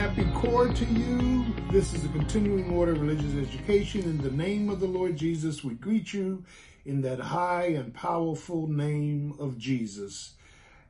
Happy 0.00 0.24
core 0.32 0.68
to 0.68 0.84
you. 0.86 1.44
This 1.70 1.92
is 1.92 2.06
a 2.06 2.08
continuing 2.08 2.74
order 2.74 2.92
of 2.92 3.02
religious 3.02 3.36
education. 3.36 4.00
In 4.04 4.16
the 4.16 4.30
name 4.30 4.70
of 4.70 4.80
the 4.80 4.86
Lord 4.86 5.14
Jesus, 5.14 5.62
we 5.62 5.74
greet 5.74 6.14
you 6.14 6.42
in 6.86 7.02
that 7.02 7.20
high 7.20 7.66
and 7.66 7.92
powerful 7.92 8.66
name 8.66 9.34
of 9.38 9.58
Jesus. 9.58 10.36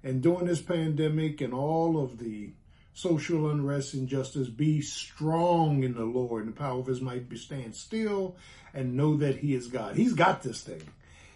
And 0.04 0.22
during 0.22 0.46
this 0.46 0.62
pandemic 0.62 1.40
and 1.40 1.52
all 1.52 2.00
of 2.00 2.18
the 2.18 2.50
social 2.94 3.50
unrest, 3.50 3.94
injustice, 3.94 4.48
be 4.48 4.80
strong 4.80 5.82
in 5.82 5.94
the 5.94 6.04
Lord 6.04 6.44
and 6.44 6.54
the 6.54 6.56
power 6.56 6.78
of 6.78 6.86
his 6.86 7.00
might. 7.00 7.28
Be 7.28 7.36
stand 7.36 7.74
still 7.74 8.36
and 8.72 8.96
know 8.96 9.16
that 9.16 9.38
he 9.38 9.56
is 9.56 9.66
God. 9.66 9.96
He's 9.96 10.12
got 10.12 10.44
this 10.44 10.60
thing. 10.60 10.82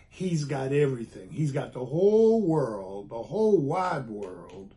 He's 0.08 0.44
got 0.44 0.70
everything. 0.70 1.30
He's 1.32 1.50
got 1.50 1.72
the 1.72 1.84
whole 1.84 2.40
world, 2.40 3.08
the 3.08 3.20
whole 3.20 3.58
wide 3.58 4.08
world 4.08 4.76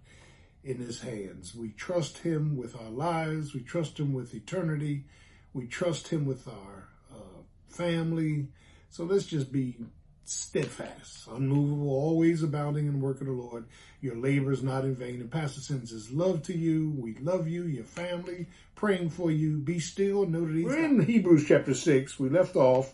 in 0.67 0.79
his 0.79 0.99
hands. 0.99 1.55
We 1.55 1.69
trust 1.69 2.19
him 2.19 2.57
with 2.57 2.75
our 2.75 2.89
lives. 2.89 3.53
We 3.53 3.61
trust 3.61 3.97
him 3.99 4.13
with 4.13 4.35
eternity. 4.35 5.05
We 5.53 5.65
trust 5.65 6.09
him 6.09 6.25
with 6.25 6.45
our 6.47 6.89
uh, 7.09 7.41
family. 7.69 8.49
So 8.89 9.05
let's 9.05 9.25
just 9.25 9.51
be 9.51 9.77
steadfast, 10.25 11.25
unmovable, 11.27 11.89
always 11.89 12.43
abounding 12.43 12.85
in 12.85 12.99
the 12.99 13.05
work 13.05 13.21
of 13.21 13.27
the 13.27 13.33
Lord. 13.33 13.65
Your 14.01 14.17
labor 14.17 14.51
is 14.51 14.61
not 14.61 14.83
in 14.83 14.93
vain. 14.93 15.21
And 15.21 15.31
Pastor 15.31 15.61
sends 15.61 15.91
his 15.91 16.11
love 16.11 16.43
to 16.43 16.57
you. 16.57 16.93
We 16.97 17.15
love 17.15 17.47
you, 17.47 17.63
your 17.63 17.85
family, 17.85 18.47
praying 18.75 19.11
for 19.11 19.31
you. 19.31 19.59
Be 19.59 19.79
still. 19.79 20.25
Know 20.25 20.45
that 20.45 20.53
he's 20.53 20.65
We're 20.65 20.83
in 20.83 20.99
Hebrews 20.99 21.45
chapter 21.47 21.73
6. 21.73 22.19
We 22.19 22.27
left 22.27 22.57
off 22.57 22.93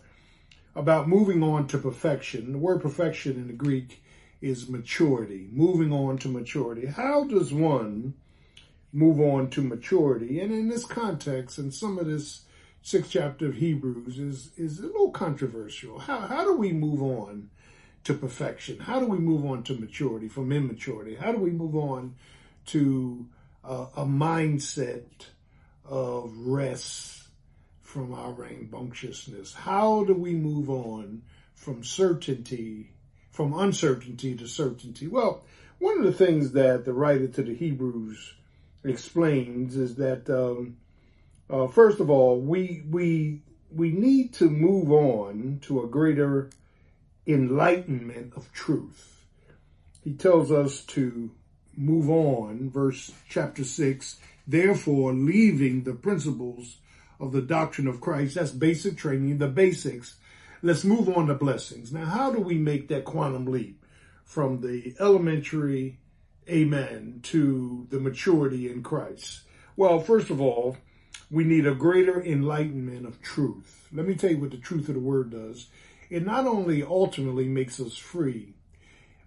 about 0.75 1.09
moving 1.09 1.41
on 1.41 1.67
to 1.67 1.79
perfection. 1.79 2.51
The 2.51 2.59
word 2.59 2.81
perfection 2.81 3.33
in 3.33 3.47
the 3.47 3.53
Greek 3.53 4.02
is 4.43 4.67
maturity, 4.67 5.47
moving 5.53 5.93
on 5.93 6.17
to 6.17 6.27
maturity. 6.27 6.85
How 6.85 7.23
does 7.23 7.53
one 7.53 8.13
move 8.91 9.21
on 9.21 9.49
to 9.51 9.61
maturity? 9.61 10.41
And 10.41 10.51
in 10.51 10.67
this 10.67 10.83
context, 10.83 11.57
and 11.57 11.73
some 11.73 11.97
of 11.97 12.07
this 12.07 12.41
sixth 12.81 13.09
chapter 13.09 13.47
of 13.47 13.55
Hebrews 13.55 14.19
is, 14.19 14.51
is 14.57 14.79
a 14.79 14.87
little 14.87 15.11
controversial. 15.11 15.97
How, 15.97 16.19
how 16.19 16.43
do 16.43 16.57
we 16.57 16.73
move 16.73 17.01
on 17.01 17.51
to 18.03 18.13
perfection? 18.13 18.79
How 18.79 18.99
do 18.99 19.05
we 19.05 19.17
move 19.17 19.45
on 19.45 19.63
to 19.63 19.79
maturity 19.79 20.27
from 20.27 20.51
immaturity? 20.51 21.15
How 21.15 21.31
do 21.31 21.37
we 21.37 21.51
move 21.51 21.77
on 21.77 22.15
to 22.67 23.25
a 23.63 24.05
mindset 24.05 25.05
of 25.85 26.35
rest 26.37 27.29
from 27.79 28.13
our 28.13 28.33
rambunctiousness? 28.33 29.53
How 29.53 30.03
do 30.03 30.13
we 30.13 30.33
move 30.33 30.69
on 30.69 31.21
from 31.55 31.85
certainty 31.85 32.92
from 33.33 33.53
uncertainty 33.53 34.35
to 34.35 34.47
certainty? 34.47 35.07
Well, 35.07 35.43
one 35.79 35.97
of 35.97 36.05
the 36.05 36.25
things 36.25 36.53
that 36.53 36.85
the 36.85 36.93
writer 36.93 37.27
to 37.27 37.43
the 37.43 37.55
Hebrews 37.55 38.35
explains 38.85 39.75
is 39.75 39.95
that 39.95 40.29
um, 40.29 40.77
uh, 41.49 41.67
first 41.67 41.99
of 41.99 42.09
all, 42.09 42.39
we 42.39 42.83
we 42.89 43.41
we 43.75 43.91
need 43.91 44.33
to 44.35 44.49
move 44.49 44.91
on 44.91 45.59
to 45.63 45.83
a 45.83 45.87
greater 45.87 46.49
enlightenment 47.25 48.33
of 48.35 48.53
truth. 48.53 49.25
He 50.03 50.13
tells 50.13 50.51
us 50.51 50.81
to 50.85 51.31
move 51.75 52.09
on, 52.09 52.69
verse 52.69 53.11
chapter 53.27 53.63
six. 53.63 54.19
Therefore, 54.47 55.13
leaving 55.13 55.83
the 55.83 55.93
principles 55.93 56.77
of 57.19 57.31
the 57.31 57.41
doctrine 57.41 57.87
of 57.87 58.01
Christ, 58.01 58.35
that's 58.35 58.51
basic 58.51 58.97
training, 58.97 59.37
the 59.37 59.47
basics 59.47 60.17
Let's 60.65 60.85
move 60.85 61.09
on 61.09 61.27
to 61.27 61.33
blessings. 61.33 61.91
Now, 61.91 62.05
how 62.05 62.31
do 62.31 62.39
we 62.39 62.57
make 62.57 62.87
that 62.87 63.03
quantum 63.03 63.47
leap 63.47 63.83
from 64.23 64.61
the 64.61 64.95
elementary 64.97 65.99
amen 66.49 67.19
to 67.23 67.85
the 67.89 67.99
maturity 67.99 68.71
in 68.71 68.81
Christ? 68.81 69.41
Well, 69.75 69.99
first 69.99 70.29
of 70.29 70.39
all, 70.39 70.77
we 71.29 71.43
need 71.43 71.67
a 71.67 71.75
greater 71.75 72.23
enlightenment 72.23 73.05
of 73.05 73.21
truth. 73.21 73.89
Let 73.91 74.07
me 74.07 74.15
tell 74.15 74.31
you 74.31 74.39
what 74.39 74.51
the 74.51 74.57
truth 74.57 74.87
of 74.87 74.95
the 74.95 75.01
word 75.01 75.31
does. 75.31 75.67
It 76.09 76.25
not 76.25 76.45
only 76.45 76.81
ultimately 76.81 77.49
makes 77.49 77.81
us 77.81 77.97
free, 77.97 78.53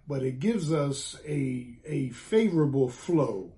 but 0.07 0.23
it 0.23 0.39
gives 0.39 0.73
us 0.73 1.17
a, 1.23 1.67
a 1.85 2.09
favorable 2.09 2.89
flow 2.89 3.51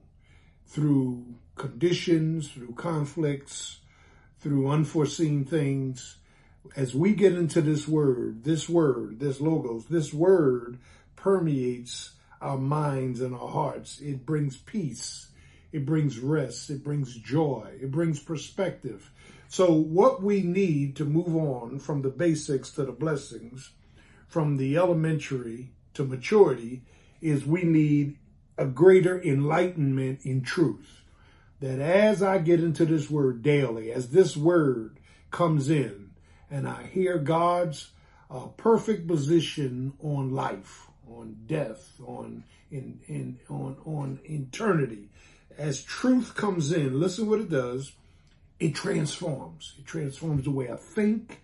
through 0.67 1.23
conditions, 1.56 2.50
through 2.50 2.73
conflicts, 2.73 3.79
through 4.41 4.67
unforeseen 4.67 5.46
things 5.46 6.17
as 6.75 6.94
we 6.94 7.14
get 7.14 7.34
into 7.34 7.62
this 7.62 7.88
word, 7.88 8.44
this 8.44 8.70
word, 8.70 9.20
this 9.20 9.40
logos, 9.42 9.86
this 9.86 10.14
word 10.14 10.80
permeates 11.16 12.12
our 12.42 12.58
minds 12.58 13.22
and 13.22 13.34
our 13.34 13.47
hearts. 13.47 14.00
It 14.00 14.25
brings 14.25 14.58
peace. 14.58 15.28
It 15.72 15.86
brings 15.86 16.20
rest. 16.20 16.70
It 16.70 16.84
brings 16.84 17.16
joy. 17.16 17.78
It 17.81 17.92
brings 17.92 18.20
perspective. 18.20 19.12
So 19.47 19.74
what 19.74 20.22
we 20.22 20.42
need 20.42 20.96
to 20.97 21.06
move 21.06 21.36
on 21.36 21.80
from 21.80 22.02
the 22.02 22.09
basics 22.09 22.70
to 22.72 22.86
the 22.86 22.91
blessings, 22.91 23.72
from 24.28 24.58
the 24.58 24.78
elementary 24.78 25.72
to 25.96 26.03
maturity, 26.03 26.84
is 27.22 27.46
we 27.46 27.64
need 27.64 28.18
a 28.58 28.66
greater 28.66 29.22
enlightenment 29.22 30.20
in 30.24 30.41
truth. 30.41 31.02
That 31.62 31.80
as 31.80 32.24
I 32.24 32.38
get 32.38 32.62
into 32.62 32.86
this 32.86 33.09
word 33.09 33.41
daily, 33.41 33.91
as 33.91 34.09
this 34.09 34.38
word 34.38 35.00
comes 35.31 35.70
in, 35.70 36.09
and 36.51 36.67
I 36.67 36.83
hear 36.83 37.17
God's 37.17 37.91
uh, 38.29 38.47
perfect 38.57 39.07
position 39.07 39.93
on 40.01 40.33
life, 40.33 40.87
on 41.09 41.37
death, 41.47 41.99
on 42.05 42.43
in, 42.71 42.99
in 43.07 43.39
on 43.49 43.77
on 43.85 44.19
eternity. 44.25 45.09
As 45.57 45.81
truth 45.83 46.35
comes 46.35 46.71
in, 46.71 46.99
listen 46.99 47.29
what 47.29 47.39
it 47.41 47.49
does. 47.49 47.93
It 48.59 48.75
transforms. 48.75 49.73
It 49.77 49.85
transforms 49.85 50.43
the 50.43 50.51
way 50.51 50.71
I 50.71 50.75
think. 50.75 51.41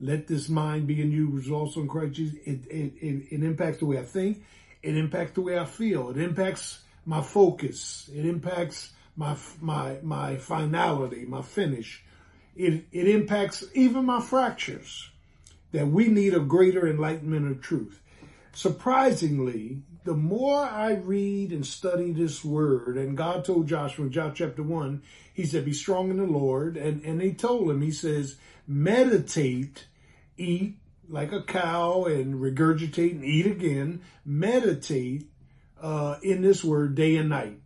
Let 0.00 0.26
this 0.26 0.48
mind 0.48 0.86
be 0.86 1.00
in 1.00 1.10
you, 1.10 1.28
which 1.28 1.50
also 1.50 1.80
in 1.80 1.88
Christ 1.88 2.14
Jesus. 2.14 2.38
It, 2.44 2.66
it, 2.70 2.92
it, 3.00 3.26
it 3.30 3.42
impacts 3.42 3.78
the 3.78 3.86
way 3.86 3.98
I 3.98 4.04
think. 4.04 4.44
It 4.82 4.96
impacts 4.96 5.32
the 5.32 5.40
way 5.40 5.58
I 5.58 5.64
feel. 5.64 6.10
It 6.10 6.18
impacts 6.18 6.80
my 7.06 7.22
focus. 7.22 8.10
It 8.14 8.26
impacts 8.26 8.92
my 9.16 9.36
my 9.60 9.98
my 10.02 10.36
finality, 10.36 11.24
my 11.24 11.42
finish 11.42 12.04
it, 12.56 12.86
it 12.92 13.08
impacts 13.08 13.64
even 13.74 14.04
my 14.04 14.20
fractures 14.20 15.10
that 15.72 15.88
we 15.88 16.08
need 16.08 16.34
a 16.34 16.40
greater 16.40 16.88
enlightenment 16.88 17.50
of 17.50 17.60
truth. 17.60 18.00
Surprisingly, 18.52 19.82
the 20.04 20.14
more 20.14 20.64
I 20.64 20.94
read 20.94 21.52
and 21.52 21.66
study 21.66 22.12
this 22.12 22.44
word, 22.44 22.96
and 22.96 23.16
God 23.16 23.44
told 23.44 23.68
Joshua 23.68 24.06
in 24.06 24.12
John 24.12 24.32
chapter 24.34 24.62
1, 24.62 25.02
he 25.34 25.44
said, 25.44 25.64
Be 25.64 25.74
strong 25.74 26.10
in 26.10 26.16
the 26.16 26.24
Lord. 26.24 26.76
And, 26.76 27.04
and 27.04 27.20
he 27.20 27.34
told 27.34 27.68
him, 27.68 27.82
He 27.82 27.90
says, 27.90 28.36
Meditate, 28.66 29.86
eat 30.38 30.78
like 31.08 31.32
a 31.32 31.42
cow, 31.42 32.04
and 32.04 32.36
regurgitate 32.36 33.12
and 33.12 33.24
eat 33.24 33.46
again. 33.46 34.00
Meditate 34.24 35.28
uh, 35.82 36.16
in 36.22 36.40
this 36.40 36.64
word 36.64 36.94
day 36.94 37.16
and 37.16 37.28
night. 37.28 37.60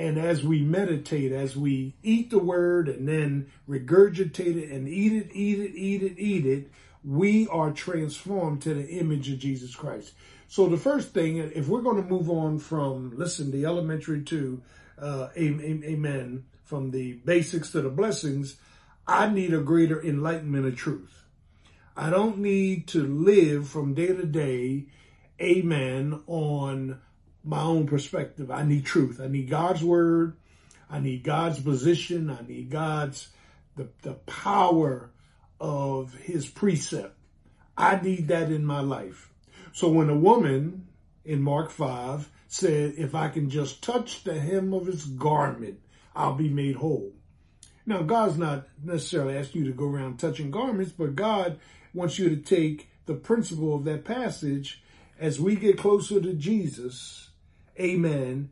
And 0.00 0.16
as 0.16 0.42
we 0.42 0.62
meditate, 0.62 1.30
as 1.30 1.58
we 1.58 1.94
eat 2.02 2.30
the 2.30 2.38
word 2.38 2.88
and 2.88 3.06
then 3.06 3.50
regurgitate 3.68 4.56
it 4.56 4.70
and 4.70 4.88
eat 4.88 5.12
it, 5.12 5.30
eat 5.34 5.58
it, 5.58 5.76
eat 5.76 6.02
it, 6.02 6.18
eat 6.18 6.46
it, 6.46 6.70
we 7.04 7.46
are 7.48 7.70
transformed 7.70 8.62
to 8.62 8.72
the 8.72 8.88
image 8.88 9.30
of 9.30 9.38
Jesus 9.38 9.76
Christ. 9.76 10.14
So 10.48 10.68
the 10.68 10.78
first 10.78 11.12
thing, 11.12 11.36
if 11.36 11.68
we're 11.68 11.82
going 11.82 12.02
to 12.02 12.08
move 12.08 12.30
on 12.30 12.58
from, 12.58 13.12
listen, 13.14 13.50
the 13.50 13.66
elementary 13.66 14.22
to, 14.22 14.62
uh, 14.98 15.28
amen, 15.36 16.44
from 16.64 16.92
the 16.92 17.12
basics 17.26 17.70
to 17.72 17.82
the 17.82 17.90
blessings, 17.90 18.56
I 19.06 19.28
need 19.28 19.52
a 19.52 19.60
greater 19.60 20.02
enlightenment 20.02 20.64
of 20.64 20.76
truth. 20.76 21.24
I 21.94 22.08
don't 22.08 22.38
need 22.38 22.88
to 22.88 23.06
live 23.06 23.68
from 23.68 23.92
day 23.92 24.06
to 24.06 24.24
day, 24.24 24.86
amen, 25.42 26.22
on 26.26 27.00
my 27.44 27.62
own 27.62 27.86
perspective. 27.86 28.50
I 28.50 28.64
need 28.64 28.84
truth. 28.84 29.20
I 29.20 29.28
need 29.28 29.48
God's 29.48 29.82
word. 29.82 30.36
I 30.90 31.00
need 31.00 31.22
God's 31.22 31.60
position. 31.60 32.30
I 32.30 32.46
need 32.46 32.70
God's 32.70 33.28
the, 33.76 33.88
the 34.02 34.14
power 34.14 35.10
of 35.60 36.14
his 36.14 36.46
precept. 36.46 37.16
I 37.76 38.00
need 38.00 38.28
that 38.28 38.50
in 38.50 38.64
my 38.66 38.80
life. 38.80 39.30
So 39.72 39.88
when 39.88 40.10
a 40.10 40.16
woman 40.16 40.88
in 41.24 41.42
Mark 41.42 41.70
5 41.70 42.28
said, 42.48 42.94
if 42.98 43.14
I 43.14 43.28
can 43.28 43.48
just 43.48 43.82
touch 43.82 44.24
the 44.24 44.38
hem 44.38 44.74
of 44.74 44.86
his 44.86 45.04
garment, 45.04 45.80
I'll 46.14 46.34
be 46.34 46.48
made 46.48 46.76
whole. 46.76 47.12
Now, 47.86 48.02
God's 48.02 48.36
not 48.36 48.68
necessarily 48.82 49.36
asking 49.36 49.62
you 49.62 49.70
to 49.70 49.76
go 49.76 49.86
around 49.86 50.18
touching 50.18 50.50
garments, 50.50 50.92
but 50.92 51.16
God 51.16 51.58
wants 51.94 52.18
you 52.18 52.28
to 52.28 52.36
take 52.36 52.88
the 53.06 53.14
principle 53.14 53.74
of 53.74 53.84
that 53.84 54.04
passage 54.04 54.82
as 55.18 55.40
we 55.40 55.56
get 55.56 55.78
closer 55.78 56.20
to 56.20 56.32
Jesus 56.34 57.29
amen, 57.80 58.50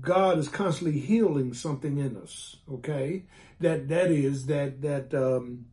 God 0.00 0.38
is 0.38 0.48
constantly 0.48 0.98
healing 1.00 1.54
something 1.54 1.98
in 1.98 2.16
us. 2.16 2.56
Okay. 2.72 3.24
That, 3.60 3.88
that 3.88 4.10
is 4.10 4.46
that, 4.46 4.82
that, 4.82 5.14
um, 5.14 5.66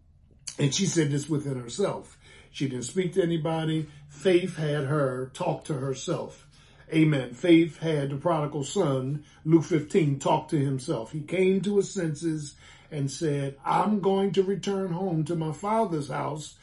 and 0.57 0.73
she 0.73 0.85
said 0.85 1.11
this 1.11 1.29
within 1.29 1.59
herself. 1.59 2.17
She 2.51 2.69
didn't 2.69 2.85
speak 2.85 3.13
to 3.13 3.23
anybody. 3.23 3.87
Faith 4.09 4.55
had 4.57 4.85
her 4.85 5.31
talk 5.33 5.65
to 5.65 5.73
herself. 5.73 6.47
Amen. 6.93 7.33
Faith 7.33 7.79
had 7.79 8.11
the 8.11 8.15
prodigal 8.15 8.63
son, 8.63 9.25
Luke 9.43 9.65
15, 9.65 10.19
talk 10.19 10.47
to 10.49 10.57
himself. 10.57 11.11
He 11.11 11.21
came 11.21 11.61
to 11.61 11.77
his 11.77 11.91
senses 11.91 12.55
and 12.91 13.09
said, 13.09 13.57
I'm 13.65 13.99
going 13.99 14.31
to 14.33 14.43
return 14.43 14.93
home 14.93 15.25
to 15.25 15.35
my 15.35 15.51
father's 15.51 16.09
house. 16.09 16.55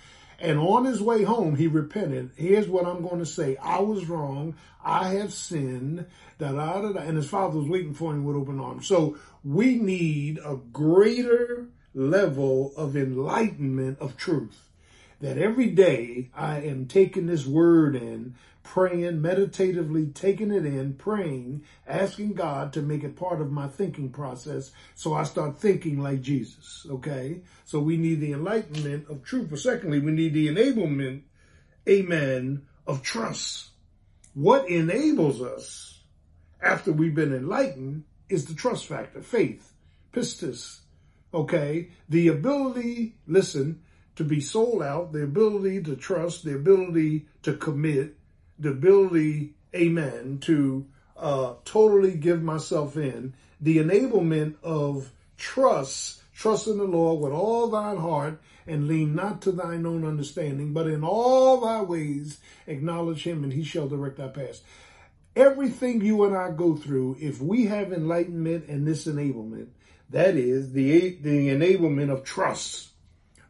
And 0.43 0.59
on 0.59 0.87
his 0.87 1.01
way 1.01 1.23
home, 1.23 1.55
he 1.55 1.69
repented. 1.69 2.33
Here's 2.35 2.67
what 2.69 2.85
I'm 2.85 3.01
going 3.01 3.21
to 3.21 3.27
say. 3.27 3.57
I 3.59 3.79
was 3.79 4.09
wrong. 4.09 4.57
I 4.85 5.11
have 5.11 5.33
sinned. 5.33 6.05
Da, 6.41 6.51
da, 6.51 6.83
da, 6.83 6.93
da. 6.93 6.99
And 6.99 7.17
his 7.17 7.29
father 7.29 7.61
was 7.61 7.69
waiting 7.69 7.95
for 7.95 8.13
him 8.13 8.25
with 8.25 8.35
open 8.35 8.59
arms. 8.59 8.89
So 8.89 9.17
we 9.45 9.77
need 9.77 10.41
a 10.45 10.57
greater 10.57 11.69
level 11.95 12.73
of 12.77 12.97
enlightenment 12.97 14.01
of 14.01 14.17
truth. 14.17 14.69
That 15.21 15.39
every 15.39 15.69
day 15.69 16.31
I 16.35 16.59
am 16.63 16.87
taking 16.87 17.29
this 17.29 17.47
word 17.47 17.95
in, 17.95 18.35
praying, 18.63 19.21
meditatively 19.21 20.07
taking 20.07 20.51
it 20.51 20.65
in, 20.65 20.95
praying, 20.95 21.65
asking 21.87 22.35
God 22.35 22.73
to 22.73 22.83
make 22.83 23.05
it 23.05 23.17
part 23.17 23.41
of 23.41 23.51
my 23.51 23.69
thinking 23.69 24.11
process 24.11 24.73
so 24.95 25.15
I 25.15 25.25
start 25.25 25.59
thinking 25.59 26.01
like 26.01 26.23
Jesus. 26.23 26.87
Okay? 26.89 27.43
So 27.65 27.81
we 27.81 27.97
need 27.97 28.21
the 28.21 28.33
enlightenment 28.33 29.09
of 29.09 29.23
truth. 29.23 29.49
But 29.51 29.59
secondly, 29.59 29.99
we 29.99 30.13
need 30.13 30.35
the 30.35 30.49
enablement, 30.49 31.23
amen, 31.89 32.63
of 32.87 33.03
trust. 33.03 33.71
What 34.35 34.69
enables 34.69 35.43
us 35.43 36.01
after 36.61 36.93
we've 36.93 37.15
been 37.15 37.35
enlightened 37.35 38.05
is 38.29 38.47
the 38.47 38.55
trust 38.55 38.87
factor, 38.87 39.21
faith, 39.21 39.73
pistis, 40.13 40.81
okay? 41.35 41.91
The 42.09 42.29
ability, 42.29 43.17
listen, 43.27 43.83
to 44.17 44.25
be 44.25 44.41
sold 44.41 44.83
out, 44.83 45.13
the 45.13 45.23
ability 45.23 45.83
to 45.83 45.97
trust, 45.97 46.45
the 46.45 46.55
ability 46.55 47.27
to 47.43 47.55
commit, 47.55 48.17
the 48.59 48.71
ability, 48.71 49.55
amen, 49.75 50.39
to 50.43 50.87
uh, 51.17 51.55
totally 51.65 52.15
give 52.15 52.43
myself 52.43 52.97
in, 52.97 53.35
the 53.61 53.79
enablement 53.79 54.57
of 54.63 55.11
trust, 55.37 56.23
trust 56.35 56.67
in 56.67 56.79
the 56.79 56.85
Lord 56.85 57.21
with 57.21 57.33
all 57.33 57.69
thine 57.69 57.97
heart 57.97 58.41
and 58.67 58.89
lean 58.89 59.15
not 59.15 59.43
to 59.43 59.53
thine 59.53 59.87
own 59.87 60.05
understanding, 60.05 60.73
but 60.73 60.87
in 60.87 61.05
all 61.05 61.61
thy 61.61 61.83
ways 61.83 62.39
acknowledge 62.67 63.25
him 63.25 63.45
and 63.45 63.53
he 63.53 63.65
shall 63.65 63.89
direct 63.89 64.19
thy 64.19 64.29
path. 64.29 64.61
Everything 65.35 66.01
you 66.01 66.25
and 66.25 66.37
I 66.37 66.51
go 66.51 66.77
through, 66.77 67.17
if 67.21 67.41
we 67.41 67.67
have 67.67 67.93
enlightenment 67.93 68.69
and 68.69 68.87
this 68.87 69.07
enablement, 69.07 69.69
that 70.11 70.37
is 70.37 70.73
the, 70.73 71.17
the 71.23 71.49
enablement 71.49 72.11
of 72.11 72.23
trust. 72.23 72.92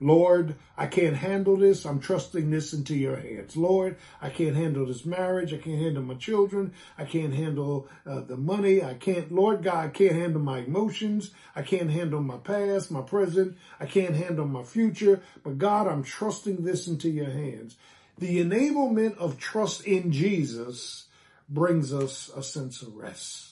Lord, 0.03 0.57
I 0.77 0.87
can't 0.87 1.17
handle 1.17 1.57
this. 1.57 1.85
I'm 1.85 2.01
trusting 2.01 2.51
this 2.51 2.73
into 2.73 2.95
your 2.95 3.17
hands. 3.17 3.57
Lord, 3.57 3.97
I 4.21 4.31
can't 4.31 4.57
handle 4.57 4.85
this 4.87 5.07
marriage. 5.07 5.55
I 5.55 5.59
can't 5.59 5.81
handle 5.81 6.03
my 6.03 6.15
children. 6.15 6.73
I 6.99 7.05
can't 7.05 7.33
handle 7.33 7.89
uh, 8.05 8.21
the 8.21 8.37
money. 8.37 8.83
I 8.83 8.95
can't, 8.95 9.31
Lord 9.31 9.63
God, 9.63 9.85
I 9.85 9.89
can't 9.89 10.17
handle 10.17 10.41
my 10.41 10.59
emotions. 10.59 11.31
I 11.55 11.63
can't 11.63 11.91
handle 11.91 12.21
my 12.21 12.39
past, 12.39 12.91
my 12.91 13.03
present. 13.03 13.57
I 13.79 13.87
can't 13.87 14.17
handle 14.17 14.47
my 14.47 14.65
future. 14.65 15.23
But 15.45 15.59
God, 15.59 15.87
I'm 15.87 16.03
trusting 16.03 16.65
this 16.65 16.89
into 16.89 17.09
your 17.09 17.31
hands. 17.31 17.77
The 18.19 18.43
enablement 18.43 19.17
of 19.19 19.39
trust 19.39 19.85
in 19.85 20.13
Jesus 20.13 21.07
brings 21.49 21.93
us 21.93 22.31
a 22.37 22.43
sense 22.43 22.83
of 22.83 22.97
rest. 22.97 23.51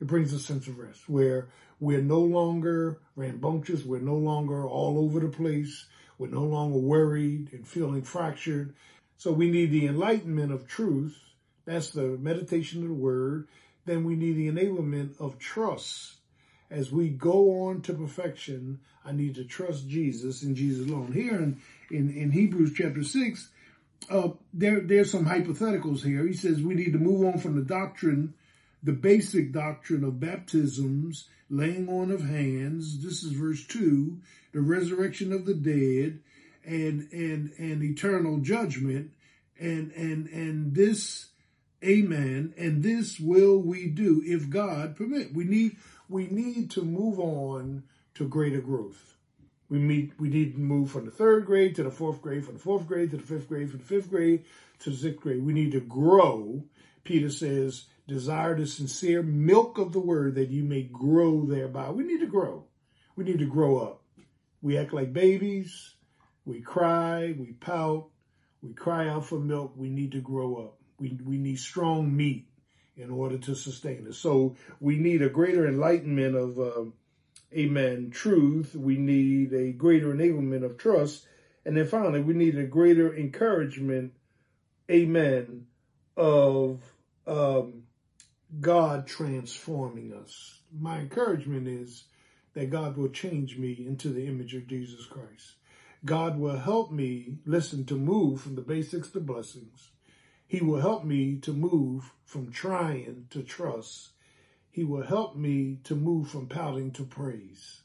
It 0.00 0.08
brings 0.08 0.32
a 0.32 0.40
sense 0.40 0.66
of 0.66 0.78
rest 0.78 1.08
where 1.08 1.48
we're 1.82 2.00
no 2.00 2.20
longer 2.20 3.00
rambunctious. 3.16 3.84
We're 3.84 3.98
no 3.98 4.14
longer 4.14 4.64
all 4.64 5.00
over 5.00 5.18
the 5.18 5.26
place. 5.26 5.86
We're 6.16 6.28
no 6.28 6.44
longer 6.44 6.78
worried 6.78 7.48
and 7.52 7.66
feeling 7.66 8.02
fractured. 8.02 8.76
So 9.16 9.32
we 9.32 9.50
need 9.50 9.72
the 9.72 9.88
enlightenment 9.88 10.52
of 10.52 10.68
truth. 10.68 11.18
That's 11.64 11.90
the 11.90 12.16
meditation 12.18 12.82
of 12.82 12.88
the 12.88 12.94
word. 12.94 13.48
Then 13.84 14.04
we 14.04 14.14
need 14.14 14.36
the 14.36 14.46
enablement 14.48 15.20
of 15.20 15.40
trust. 15.40 16.18
As 16.70 16.92
we 16.92 17.08
go 17.08 17.64
on 17.64 17.80
to 17.82 17.94
perfection, 17.94 18.78
I 19.04 19.10
need 19.10 19.34
to 19.34 19.44
trust 19.44 19.88
Jesus 19.88 20.44
and 20.44 20.54
Jesus 20.54 20.88
alone. 20.88 21.12
Here 21.12 21.34
in, 21.34 21.60
in, 21.90 22.16
in 22.16 22.30
Hebrews 22.30 22.74
chapter 22.76 23.02
6, 23.02 23.50
uh, 24.08 24.28
there, 24.54 24.78
there's 24.78 25.10
some 25.10 25.26
hypotheticals 25.26 26.04
here. 26.04 26.24
He 26.28 26.34
says 26.34 26.62
we 26.62 26.76
need 26.76 26.92
to 26.92 27.00
move 27.00 27.26
on 27.26 27.40
from 27.40 27.56
the 27.56 27.64
doctrine, 27.64 28.34
the 28.84 28.92
basic 28.92 29.50
doctrine 29.50 30.04
of 30.04 30.20
baptisms 30.20 31.28
laying 31.52 31.88
on 31.88 32.10
of 32.10 32.24
hands. 32.24 33.04
This 33.04 33.22
is 33.22 33.32
verse 33.32 33.64
two, 33.66 34.18
the 34.52 34.62
resurrection 34.62 35.32
of 35.32 35.44
the 35.44 35.54
dead 35.54 36.20
and, 36.64 37.08
and, 37.12 37.52
and 37.58 37.84
eternal 37.84 38.38
judgment. 38.38 39.12
And, 39.60 39.92
and, 39.92 40.26
and 40.28 40.74
this, 40.74 41.26
amen. 41.84 42.54
And 42.56 42.82
this 42.82 43.20
will 43.20 43.58
we 43.58 43.86
do 43.86 44.22
if 44.24 44.48
God 44.48 44.96
permit. 44.96 45.34
We 45.34 45.44
need, 45.44 45.76
we 46.08 46.26
need 46.26 46.70
to 46.72 46.82
move 46.82 47.20
on 47.20 47.84
to 48.14 48.26
greater 48.26 48.60
growth. 48.60 49.14
We 49.68 49.78
meet, 49.78 50.12
we 50.18 50.28
need 50.28 50.54
to 50.54 50.60
move 50.60 50.90
from 50.90 51.04
the 51.04 51.10
third 51.10 51.46
grade 51.46 51.76
to 51.76 51.82
the 51.82 51.90
fourth 51.90 52.20
grade, 52.20 52.44
from 52.44 52.54
the 52.54 52.60
fourth 52.60 52.86
grade 52.86 53.10
to 53.10 53.18
the 53.18 53.22
fifth 53.22 53.48
grade, 53.48 53.70
from 53.70 53.80
the 53.80 53.84
fifth 53.84 54.10
grade 54.10 54.44
to 54.80 54.90
the 54.90 54.96
sixth 54.96 55.20
grade. 55.20 55.44
We 55.44 55.52
need 55.52 55.72
to 55.72 55.80
grow. 55.80 56.64
Peter 57.04 57.30
says, 57.30 57.84
desire 58.08 58.56
the 58.56 58.66
sincere 58.66 59.22
milk 59.22 59.78
of 59.78 59.92
the 59.92 60.00
word 60.00 60.34
that 60.34 60.50
you 60.50 60.64
may 60.64 60.82
grow 60.82 61.44
thereby. 61.46 61.90
We 61.90 62.04
need 62.04 62.20
to 62.20 62.26
grow. 62.26 62.64
We 63.16 63.24
need 63.24 63.38
to 63.38 63.46
grow 63.46 63.78
up. 63.78 64.02
We 64.60 64.78
act 64.78 64.92
like 64.92 65.12
babies. 65.12 65.94
We 66.44 66.60
cry. 66.60 67.34
We 67.38 67.52
pout. 67.52 68.08
We 68.62 68.72
cry 68.74 69.08
out 69.08 69.26
for 69.26 69.38
milk. 69.38 69.74
We 69.76 69.88
need 69.88 70.12
to 70.12 70.20
grow 70.20 70.56
up. 70.56 70.78
We, 70.98 71.18
we 71.24 71.36
need 71.36 71.58
strong 71.58 72.16
meat 72.16 72.48
in 72.96 73.10
order 73.10 73.38
to 73.38 73.54
sustain 73.54 74.06
us. 74.08 74.18
So 74.18 74.56
we 74.80 74.96
need 74.98 75.22
a 75.22 75.28
greater 75.28 75.66
enlightenment 75.66 76.36
of, 76.36 76.58
uh, 76.58 76.84
amen, 77.54 78.10
truth. 78.10 78.74
We 78.74 78.96
need 78.96 79.52
a 79.52 79.72
greater 79.72 80.12
enablement 80.14 80.64
of 80.64 80.78
trust. 80.78 81.26
And 81.64 81.76
then 81.76 81.86
finally, 81.86 82.20
we 82.20 82.34
need 82.34 82.58
a 82.58 82.64
greater 82.64 83.14
encouragement, 83.14 84.12
amen, 84.90 85.66
of 86.16 86.82
um, 87.26 87.84
God 88.60 89.06
transforming 89.06 90.12
us. 90.12 90.60
My 90.72 90.98
encouragement 90.98 91.66
is 91.66 92.04
that 92.54 92.70
God 92.70 92.96
will 92.96 93.08
change 93.08 93.56
me 93.56 93.84
into 93.86 94.08
the 94.10 94.26
image 94.26 94.54
of 94.54 94.66
Jesus 94.66 95.06
Christ. 95.06 95.54
God 96.04 96.38
will 96.38 96.58
help 96.58 96.90
me, 96.90 97.38
listen, 97.46 97.84
to 97.86 97.94
move 97.94 98.40
from 98.40 98.56
the 98.56 98.62
basics 98.62 99.10
to 99.10 99.20
blessings. 99.20 99.90
He 100.46 100.60
will 100.60 100.80
help 100.80 101.04
me 101.04 101.36
to 101.36 101.52
move 101.52 102.12
from 102.24 102.50
trying 102.50 103.26
to 103.30 103.42
trust. 103.42 104.10
He 104.70 104.84
will 104.84 105.04
help 105.04 105.36
me 105.36 105.78
to 105.84 105.94
move 105.94 106.28
from 106.28 106.48
pouting 106.48 106.90
to 106.92 107.04
praise. 107.04 107.80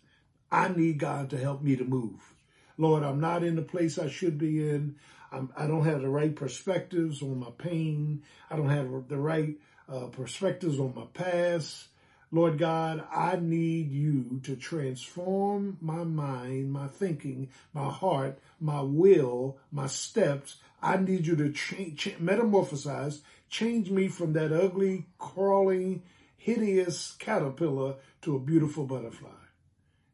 I 0.51 0.69
need 0.69 0.97
God 0.97 1.29
to 1.29 1.37
help 1.37 1.61
me 1.61 1.75
to 1.75 1.83
move. 1.83 2.33
Lord, 2.77 3.03
I'm 3.03 3.19
not 3.19 3.43
in 3.43 3.55
the 3.55 3.61
place 3.61 3.97
I 3.97 4.09
should 4.09 4.37
be 4.37 4.69
in. 4.69 4.95
I'm, 5.31 5.51
I 5.55 5.67
do 5.67 5.73
not 5.77 5.85
have 5.85 6.01
the 6.01 6.09
right 6.09 6.35
perspectives 6.35 7.21
on 7.21 7.39
my 7.39 7.51
pain. 7.57 8.23
I 8.49 8.55
don't 8.55 8.69
have 8.69 9.07
the 9.07 9.17
right 9.17 9.55
uh, 9.89 10.07
perspectives 10.07 10.79
on 10.79 10.93
my 10.95 11.05
past. 11.13 11.87
Lord 12.29 12.57
God, 12.57 13.05
I 13.09 13.37
need 13.37 13.89
you 13.89 14.41
to 14.43 14.57
transform 14.57 15.77
my 15.79 16.03
mind, 16.03 16.73
my 16.73 16.87
thinking, 16.87 17.49
my 17.73 17.89
heart, 17.89 18.39
my 18.59 18.81
will, 18.81 19.57
my 19.71 19.87
steps. 19.87 20.57
I 20.81 20.97
need 20.97 21.25
you 21.25 21.37
to 21.37 21.53
change, 21.53 22.17
metamorphosize, 22.19 23.21
change 23.49 23.89
me 23.89 24.09
from 24.09 24.33
that 24.33 24.51
ugly, 24.51 25.05
crawling, 25.17 26.03
hideous 26.35 27.15
caterpillar 27.17 27.95
to 28.23 28.35
a 28.35 28.39
beautiful 28.39 28.85
butterfly. 28.85 29.29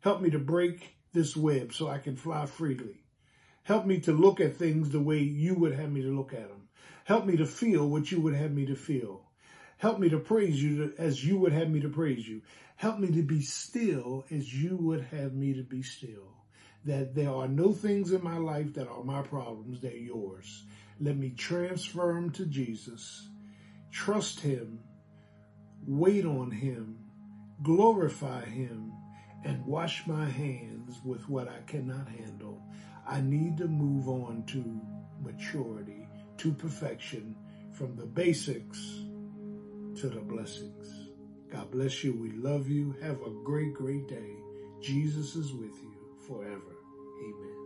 Help 0.01 0.22
me 0.22 0.30
to 0.30 0.39
break 0.39 0.96
this 1.13 1.36
web 1.36 1.74
so 1.74 1.88
I 1.88 1.98
can 1.98 2.15
fly 2.15 2.46
freely. 2.46 3.03
Help 3.63 3.86
me 3.86 4.00
to 4.01 4.12
look 4.12 4.39
at 4.39 4.58
things 4.58 4.89
the 4.89 5.00
way 5.00 5.20
you 5.20 5.56
would 5.56 5.74
have 5.74 5.92
me 5.92 6.01
to 6.01 6.15
look 6.15 6.34
at 6.34 6.48
them. 6.50 6.68
Help 7.06 7.25
me 7.25 7.38
to 7.38 7.46
feel 7.46 7.88
what 7.89 8.12
you 8.12 8.22
would 8.22 8.36
have 8.36 8.51
me 8.51 8.65
to 8.65 8.75
feel. 8.75 9.23
Help 9.84 10.00
me 10.00 10.08
to 10.08 10.18
praise 10.18 10.63
you 10.63 10.94
as 10.98 11.25
you 11.25 11.38
would 11.38 11.52
have 11.52 11.70
me 11.70 11.82
to 11.82 11.90
praise 11.90 12.25
you. 12.25 12.42
Help 12.78 13.00
me 13.00 13.12
to 13.12 13.22
be 13.22 13.42
still 13.42 14.24
as 14.32 14.54
you 14.54 14.78
would 14.78 15.04
have 15.12 15.34
me 15.34 15.54
to 15.54 15.62
be 15.62 15.84
still. 15.84 16.38
That 16.86 17.13
there 17.13 17.34
are 17.34 17.50
no 17.50 17.74
things 17.74 18.13
in 18.13 18.24
my 18.24 18.38
life 18.38 18.75
that 18.75 18.88
are 18.88 19.04
my 19.04 19.24
problems, 19.24 19.82
they're 19.82 19.92
yours. 19.92 20.63
Let 21.02 21.18
me 21.18 21.32
transfer 21.32 22.13
them 22.13 22.30
to 22.32 22.46
Jesus. 22.46 23.28
Trust 23.92 24.40
him. 24.40 24.80
Wait 25.86 26.24
on 26.24 26.50
him. 26.50 27.00
Glorify 27.62 28.46
him 28.46 28.94
and 29.44 29.66
wash 29.66 30.08
my 30.08 30.24
hands 30.24 31.02
with 31.04 31.28
what 31.28 31.50
I 31.50 31.60
cannot 31.68 32.08
handle. 32.08 32.63
I 33.06 33.20
need 33.20 33.58
to 33.58 33.68
move 33.68 34.08
on 34.08 34.46
to 34.48 34.80
maturity, 35.22 36.08
to 36.38 36.54
perfection, 36.54 37.36
from 37.74 37.98
the 37.98 38.06
basics 38.06 39.02
to 39.96 40.10
the 40.10 40.22
blessings. 40.22 41.10
God 41.52 41.72
bless 41.72 42.04
you. 42.04 42.14
We 42.14 42.32
love 42.32 42.68
you. 42.68 42.96
Have 43.02 43.22
a 43.22 43.30
great, 43.44 43.74
great 43.74 44.08
day. 44.08 44.36
Jesus 44.82 45.36
is 45.36 45.54
with 45.54 45.76
you 45.82 45.94
forever. 46.28 46.76
Amen. 47.22 47.62